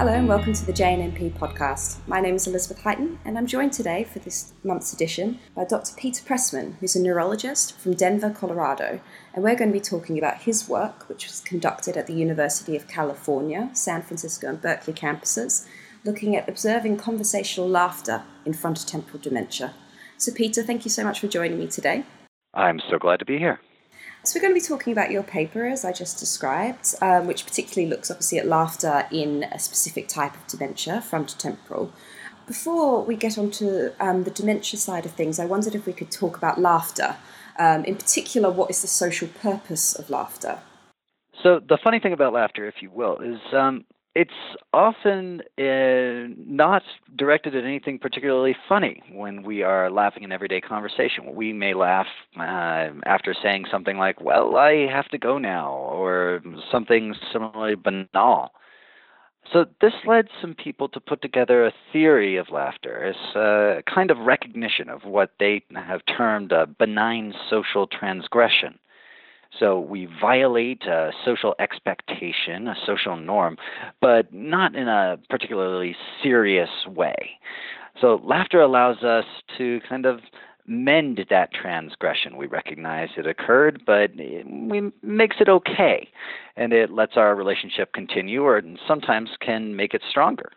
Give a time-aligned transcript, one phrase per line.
[0.00, 1.98] Hello and welcome to the JNNP podcast.
[2.06, 5.92] My name is Elizabeth Highton and I'm joined today for this month's edition by Dr.
[5.94, 9.02] Peter Pressman, who's a neurologist from Denver, Colorado.
[9.34, 12.76] And we're going to be talking about his work, which was conducted at the University
[12.76, 15.66] of California, San Francisco, and Berkeley campuses,
[16.02, 19.74] looking at observing conversational laughter in frontotemporal dementia.
[20.16, 22.04] So, Peter, thank you so much for joining me today.
[22.54, 23.60] I'm so glad to be here.
[24.22, 27.46] So, we're going to be talking about your paper, as I just described, um, which
[27.46, 31.90] particularly looks obviously at laughter in a specific type of dementia, frontotemporal.
[32.46, 35.94] Before we get on to um, the dementia side of things, I wondered if we
[35.94, 37.16] could talk about laughter.
[37.58, 40.58] Um, in particular, what is the social purpose of laughter?
[41.42, 44.30] So, the funny thing about laughter, if you will, is um, it's
[44.72, 46.82] often uh, not
[47.16, 51.34] directed at anything particularly funny when we are laughing in everyday conversation.
[51.34, 56.42] We may laugh uh, after saying something like, Well, I have to go now, or
[56.70, 58.50] something similarly banal.
[59.52, 64.10] So, this led some people to put together a theory of laughter as a kind
[64.10, 68.78] of recognition of what they have termed a benign social transgression.
[69.58, 73.56] So we violate a social expectation, a social norm,
[74.00, 77.38] but not in a particularly serious way.
[78.00, 79.24] So laughter allows us
[79.58, 80.20] to kind of
[80.66, 82.36] mend that transgression.
[82.36, 86.08] We recognize it occurred, but it we, makes it okay.
[86.56, 90.52] And it lets our relationship continue or sometimes can make it stronger.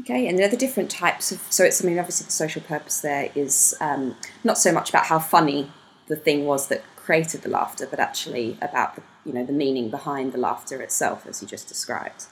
[0.00, 1.40] Okay, and there are the different types of.
[1.50, 5.06] So it's I mean, obviously the social purpose there is um, not so much about
[5.06, 5.70] how funny
[6.08, 9.90] the thing was that created the laughter, but actually about the you know the meaning
[9.90, 12.24] behind the laughter itself, as you just described.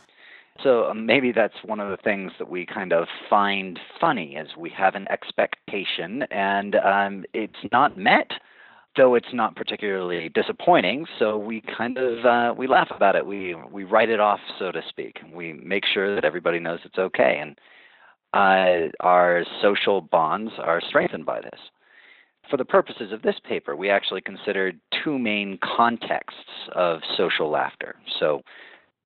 [0.63, 4.49] So um, maybe that's one of the things that we kind of find funny is
[4.57, 8.31] we have an expectation and um, it's not met,
[8.97, 11.07] though it's not particularly disappointing.
[11.19, 13.27] So we kind of uh, we laugh about it.
[13.27, 15.21] We we write it off, so to speak.
[15.35, 17.59] We make sure that everybody knows it's okay, and
[18.35, 21.61] uh, our social bonds are strengthened by this
[22.51, 27.97] for the purposes of this paper, we actually considered two main contexts of social laughter.
[28.19, 28.43] So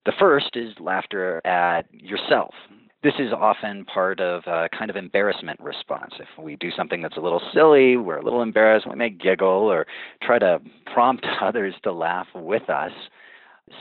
[0.05, 2.55] the first is laughter at yourself.
[3.03, 6.15] This is often part of a kind of embarrassment response.
[6.19, 9.47] If we do something that's a little silly, we're a little embarrassed, we may giggle
[9.47, 9.87] or
[10.23, 10.61] try to
[10.93, 12.93] prompt others to laugh with us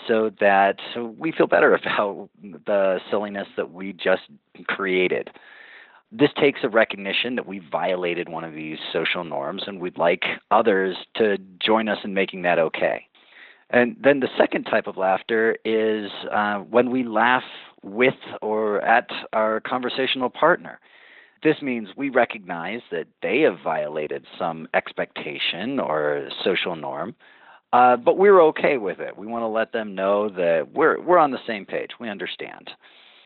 [0.07, 0.77] so that
[1.17, 4.23] we feel better about the silliness that we just
[4.67, 5.29] created.
[6.17, 10.23] This takes a recognition that we violated one of these social norms and we'd like
[10.49, 13.05] others to join us in making that okay.
[13.69, 17.43] And then the second type of laughter is uh, when we laugh
[17.83, 20.79] with or at our conversational partner.
[21.43, 27.13] This means we recognize that they have violated some expectation or social norm,
[27.73, 29.17] uh, but we're okay with it.
[29.17, 31.91] We want to let them know that we're we're on the same page.
[31.99, 32.71] We understand.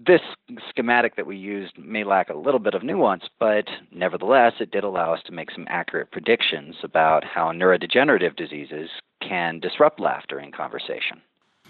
[0.05, 0.21] This
[0.69, 4.85] schematic that we used may lack a little bit of nuance, but nevertheless, it did
[4.85, 8.89] allow us to make some accurate predictions about how neurodegenerative diseases
[9.21, 11.21] can disrupt laughter in conversation.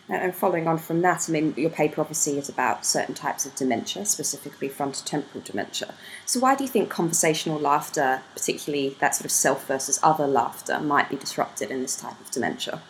[0.09, 3.56] And following on from that, I mean, your paper obviously is about certain types of
[3.56, 5.94] dementia, specifically frontotemporal dementia.
[6.25, 10.79] So, why do you think conversational laughter, particularly that sort of self versus other laughter,
[10.79, 12.81] might be disrupted in this type of dementia?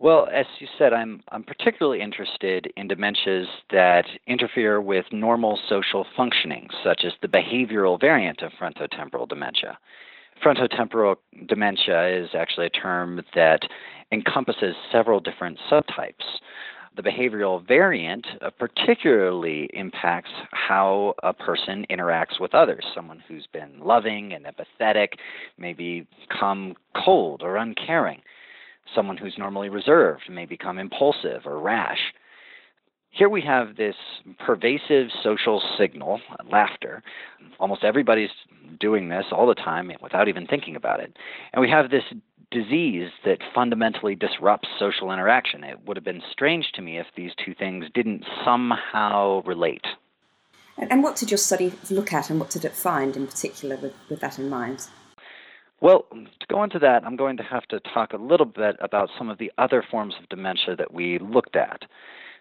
[0.00, 6.06] Well, as you said, I'm I'm particularly interested in dementias that interfere with normal social
[6.16, 9.78] functioning, such as the behavioral variant of frontotemporal dementia.
[10.42, 11.16] Frontotemporal
[11.46, 13.60] dementia is actually a term that
[14.10, 16.24] encompasses several different subtypes.
[16.96, 22.86] The behavioral variant uh, particularly impacts how a person interacts with others.
[22.94, 25.08] Someone who's been loving and empathetic
[25.58, 28.22] may become cold or uncaring
[28.94, 32.12] Someone who's normally reserved may become impulsive or rash.
[33.10, 33.96] Here we have this
[34.38, 36.20] pervasive social signal,
[36.50, 37.02] laughter.
[37.58, 38.30] Almost everybody's
[38.78, 41.16] doing this all the time without even thinking about it.
[41.52, 42.04] And we have this
[42.50, 45.64] disease that fundamentally disrupts social interaction.
[45.64, 49.86] It would have been strange to me if these two things didn't somehow relate.
[50.78, 53.92] And what did your study look at, and what did it find in particular with,
[54.08, 54.86] with that in mind?
[55.80, 59.08] Well, to go into that, I'm going to have to talk a little bit about
[59.16, 61.82] some of the other forms of dementia that we looked at.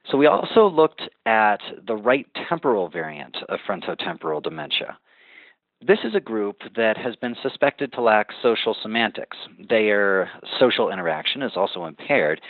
[0.09, 4.97] So, we also looked at the right temporal variant of frontotemporal dementia.
[5.85, 9.37] This is a group that has been suspected to lack social semantics.
[9.69, 12.41] Their social interaction is also impaired,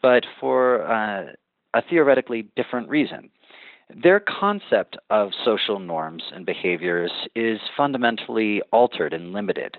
[0.00, 1.26] but for uh,
[1.74, 3.30] a theoretically different reason.
[4.02, 9.76] Their concept of social norms and behaviors is fundamentally altered and limited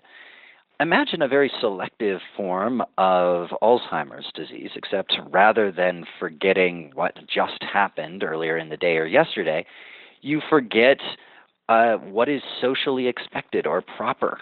[0.80, 8.24] imagine a very selective form of Alzheimer's disease, except rather than forgetting what just happened
[8.24, 9.66] earlier in the day or yesterday,
[10.22, 11.00] you forget
[11.70, 14.40] uh, what is socially expected or proper.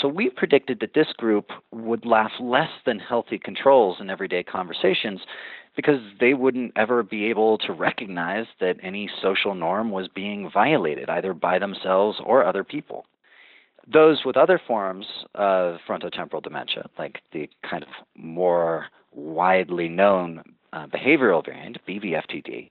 [0.00, 5.20] So we predicted that this group would laugh less than healthy controls in everyday conversations
[5.76, 11.08] because they wouldn't ever be able to recognize that any social norm was being violated
[11.08, 13.04] either by themselves or other people.
[13.92, 20.42] Those with other forms of frontotemporal dementia, like the kind of more widely known
[20.72, 22.70] uh, behavioral variant, BVFTD,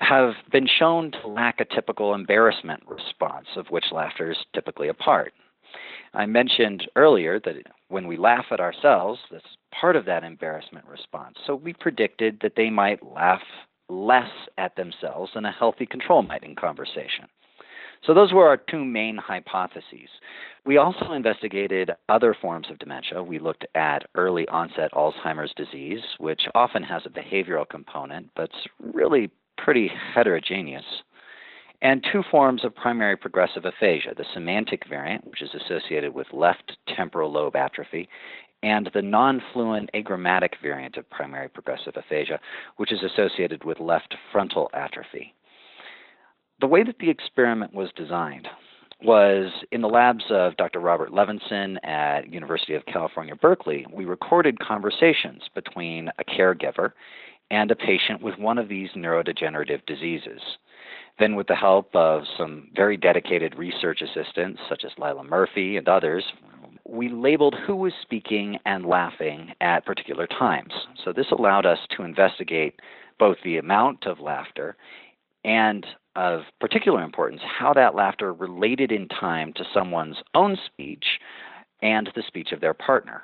[0.00, 4.94] have been shown to lack a typical embarrassment response, of which laughter is typically a
[4.94, 5.32] part.
[6.14, 7.56] I mentioned earlier that
[7.88, 9.44] when we laugh at ourselves, that's
[9.78, 11.36] part of that embarrassment response.
[11.46, 13.42] So we predicted that they might laugh
[13.88, 17.26] less at themselves than a healthy control might in conversation.
[18.04, 20.08] So those were our two main hypotheses.
[20.64, 23.22] We also investigated other forms of dementia.
[23.22, 28.94] We looked at early onset Alzheimer's disease, which often has a behavioral component, but it's
[28.94, 30.84] really pretty heterogeneous
[31.82, 36.76] and two forms of primary progressive aphasia the semantic variant, which is associated with left
[36.96, 38.08] temporal lobe atrophy,
[38.62, 42.40] and the non fluent agrammatic variant of primary progressive aphasia,
[42.76, 45.34] which is associated with left frontal atrophy.
[46.60, 48.48] The way that the experiment was designed
[49.00, 50.80] was in the labs of Dr.
[50.80, 56.92] Robert Levenson at University of California, Berkeley, we recorded conversations between a caregiver
[57.52, 60.40] and a patient with one of these neurodegenerative diseases.
[61.20, 65.88] Then, with the help of some very dedicated research assistants, such as Lila Murphy and
[65.88, 66.24] others,
[66.84, 70.72] we labeled who was speaking and laughing at particular times.
[71.04, 72.80] So, this allowed us to investigate
[73.18, 74.76] both the amount of laughter
[75.44, 75.86] and,
[76.16, 81.04] of particular importance, how that laughter related in time to someone's own speech
[81.82, 83.22] and the speech of their partner.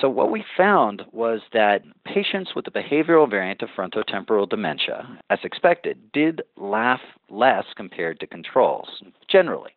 [0.00, 5.40] So, what we found was that patients with the behavioral variant of frontotemporal dementia, as
[5.42, 9.72] expected, did laugh less compared to controls, generally.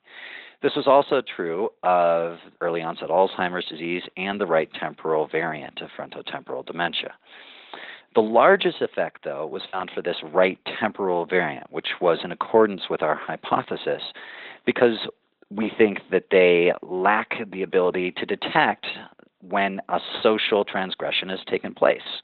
[0.62, 5.90] This was also true of early onset Alzheimer's disease and the right temporal variant of
[5.98, 7.14] frontotemporal dementia.
[8.16, 12.84] The largest effect, though, was found for this right temporal variant, which was in accordance
[12.90, 14.02] with our hypothesis,
[14.66, 15.08] because
[15.52, 18.86] we think that they lack the ability to detect
[19.42, 22.22] when a social transgression has taken place.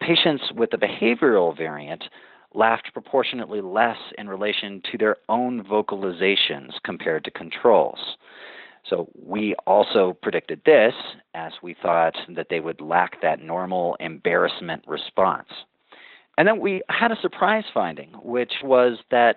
[0.00, 2.04] Patients with the behavioral variant
[2.52, 8.16] laughed proportionately less in relation to their own vocalizations compared to controls.
[8.90, 10.92] So we also predicted this
[11.34, 15.48] as we thought that they would lack that normal embarrassment response.
[16.36, 19.36] And then we had a surprise finding, which was that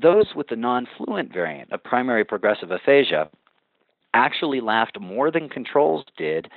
[0.00, 3.28] those with the non fluent variant of primary progressive aphasia
[4.14, 6.48] actually laughed more than controls did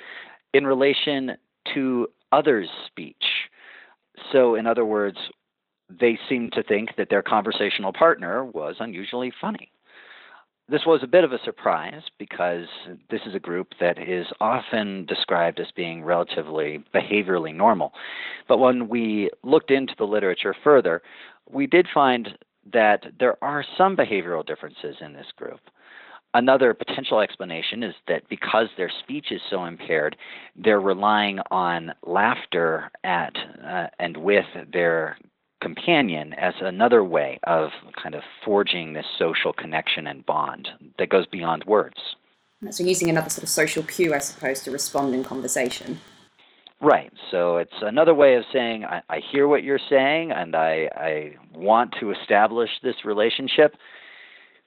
[0.54, 1.31] in relation
[1.74, 3.24] to others' speech.
[4.31, 5.18] So, in other words,
[5.89, 9.71] they seemed to think that their conversational partner was unusually funny.
[10.69, 12.68] This was a bit of a surprise because
[13.12, 17.92] this is a group that is often described as being relatively behaviorally normal.
[18.48, 21.01] But when we looked into the literature further,
[21.51, 22.38] we did find
[22.71, 25.60] that there are some behavioral differences in this group.
[26.33, 30.15] Another potential explanation is that because their speech is so impaired,
[30.55, 33.36] they're relying on laughter at
[33.67, 35.17] uh, and with their
[35.63, 37.70] companion as another way of
[38.01, 40.67] kind of forging this social connection and bond
[41.00, 41.98] that goes beyond words.
[42.70, 46.00] So, using another sort of social cue, I suppose, to respond in conversation.
[46.84, 47.13] Right.
[47.32, 51.36] So it's another way of saying I, I hear what you're saying and I, I
[51.55, 53.75] want to establish this relationship,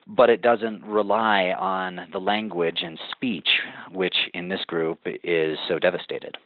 [0.06, 3.48] but it doesn't rely on the language and speech,
[3.92, 6.38] which in this group is so devastated.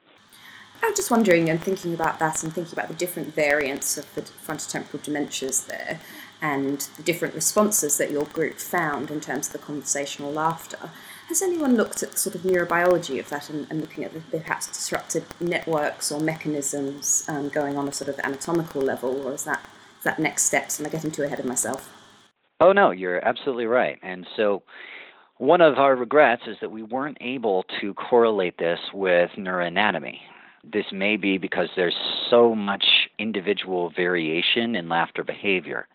[0.82, 4.12] I was just wondering and thinking about that and thinking about the different variants of
[4.14, 6.00] the frontotemporal dementias there
[6.42, 10.90] and the different responses that your group found in terms of the conversational laughter.
[11.28, 14.38] Has anyone looked at the sort of neurobiology of that and, and looking at the,
[14.38, 19.44] perhaps disrupted networks or mechanisms um, going on a sort of anatomical level, or is
[19.44, 19.60] that
[19.98, 20.80] is that next steps?
[20.80, 21.92] Am I getting too ahead of myself?
[22.58, 23.98] Oh, no, you're absolutely right.
[24.02, 24.62] And so
[25.36, 30.16] one of our regrets is that we weren't able to correlate this with neuroanatomy.
[30.64, 31.96] This may be because there's
[32.28, 32.84] so much
[33.18, 35.86] individual variation in laughter behavior.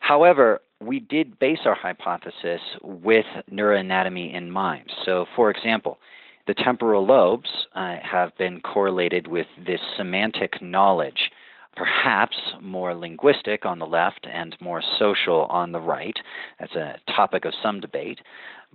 [0.00, 4.92] However, we did base our hypothesis with neuroanatomy in mind.
[5.04, 5.98] So, for example,
[6.46, 11.30] the temporal lobes uh, have been correlated with this semantic knowledge
[11.76, 16.16] perhaps more linguistic on the left and more social on the right.
[16.58, 18.20] That's a topic of some debate.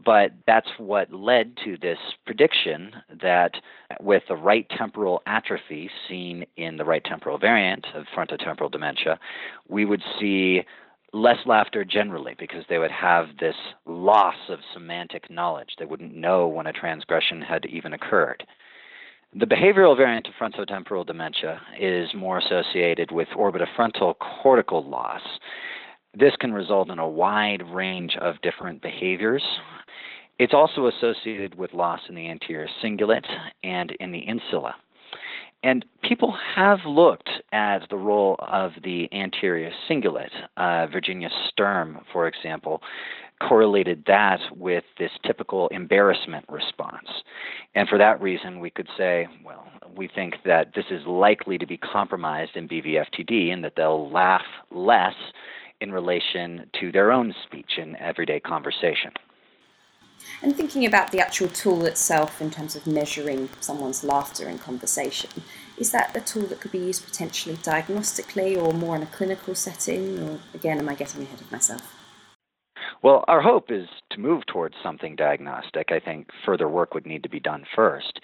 [0.04, 2.92] But that's what led to this prediction
[3.22, 3.52] that
[4.00, 9.20] with the right temporal atrophy seen in the right temporal variant of frontotemporal dementia,
[9.68, 10.64] we would see
[11.12, 15.70] less laughter generally because they would have this loss of semantic knowledge.
[15.78, 18.46] They wouldn't know when a transgression had even occurred.
[19.36, 25.22] The behavioral variant of frontotemporal dementia is more associated with orbitofrontal cortical loss.
[26.16, 29.44] This can result in a wide range of different behaviors.
[30.40, 33.28] It's also associated with loss in the anterior cingulate
[33.64, 34.74] and in the insula.
[35.62, 40.32] And people have looked at the role of the anterior cingulate.
[40.58, 42.82] Uh, Virginia Sturm, for example,
[43.42, 47.08] correlated that with this typical embarrassment response.
[47.76, 51.66] And for that reason, we could say, well, we think that this is likely to
[51.66, 55.16] be compromised in BVFTD and that they'll laugh less
[55.82, 59.12] in relation to their own speech in everyday conversation.
[60.42, 65.30] And thinking about the actual tool itself in terms of measuring someone's laughter in conversation,
[65.78, 69.56] is that a tool that could be used potentially diagnostically or more in a clinical
[69.56, 70.20] setting?
[70.20, 71.99] Or again, am I getting ahead of myself?
[73.02, 75.92] Well, our hope is to move towards something diagnostic.
[75.92, 78.20] I think further work would need to be done first.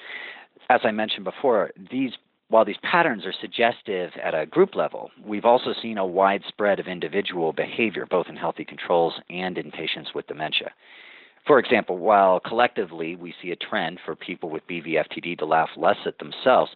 [0.70, 2.12] As I mentioned before, these
[2.50, 6.88] while these patterns are suggestive at a group level, we've also seen a widespread of
[6.88, 10.72] individual behavior, both in healthy controls and in patients with dementia.
[11.48, 15.98] For example, while collectively we see a trend for people with BVFTD to laugh less
[16.05, 16.72] at themselves,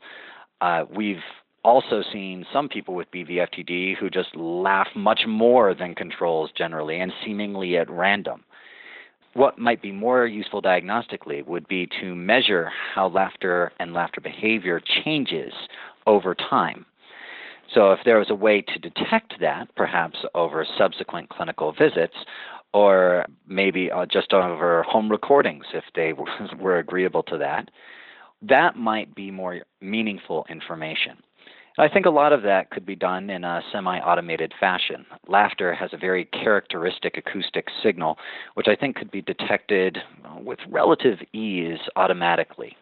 [0.62, 1.24] uh, we've
[1.64, 7.12] also seen some people with BVFTD who just laugh much more than controls generally and
[7.24, 8.44] seemingly at random.
[9.34, 14.82] What might be more useful diagnostically would be to measure how laughter and laughter behavior
[15.04, 15.54] changes
[16.08, 16.86] over time.
[17.74, 22.16] So, if there was a way to detect that, perhaps over subsequent clinical visits,
[22.74, 26.14] or maybe uh, just over home recordings if they
[26.60, 27.70] were agreeable to that,
[28.42, 31.18] that might be more meaningful information.
[31.80, 35.06] I think a lot of that could be done in a semi automated fashion.
[35.28, 38.18] Laughter has a very characteristic acoustic signal,
[38.56, 42.76] which I think could be detected uh, with relative ease automatically.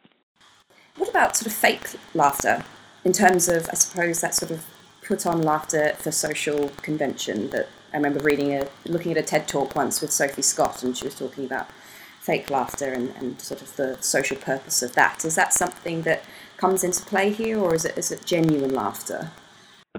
[0.96, 2.66] What about sort of fake laughter
[3.06, 4.66] in terms of, I suppose, that sort of
[5.06, 9.48] put on laughter for social convention that I remember reading a looking at a TED
[9.48, 11.68] talk once with Sophie Scott, and she was talking about
[12.20, 15.24] fake laughter and, and sort of the social purpose of that.
[15.24, 16.24] Is that something that
[16.58, 19.32] comes into play here, or is it is it genuine laughter?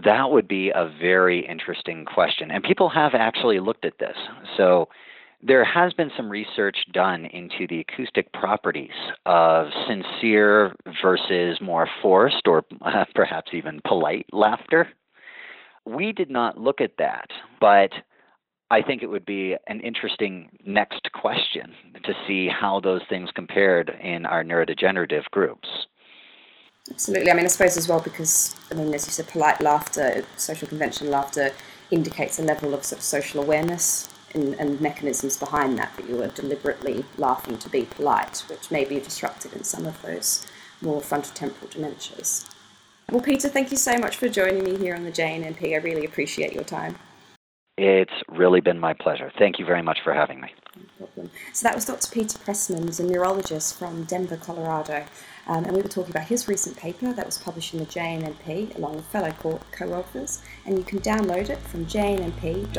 [0.04, 4.16] That would be a very interesting question, and people have actually looked at this.
[4.56, 4.88] So
[5.42, 8.90] there has been some research done into the acoustic properties
[9.24, 14.88] of sincere versus more forced or uh, perhaps even polite laughter.
[15.84, 17.90] We did not look at that, but
[18.70, 21.72] I think it would be an interesting next question
[22.04, 25.68] to see how those things compared in our neurodegenerative groups.
[26.90, 27.30] Absolutely.
[27.30, 30.68] I mean, I suppose as well because, I mean, as you said, polite laughter, social
[30.68, 31.52] conventional laughter
[31.90, 36.22] indicates a level of sort of social awareness and, and mechanisms behind that, that you
[36.22, 40.46] are deliberately laughing to be polite, which may be disrupted in some of those
[40.80, 42.48] more frontotemporal dementias.
[43.10, 45.72] Well, Peter, thank you so much for joining me here on the JNNP.
[45.72, 46.96] I really appreciate your time.
[47.80, 49.30] It's really been my pleasure.
[49.38, 50.48] Thank you very much for having me.
[51.52, 52.10] So that was Dr.
[52.10, 55.04] Peter Pressman, who's a neurologist from Denver, Colorado,
[55.46, 58.76] um, and we were talking about his recent paper that was published in the JNNP
[58.76, 59.30] along with fellow
[59.70, 62.78] co-authors, and you can download it from jnnp.bmj.com.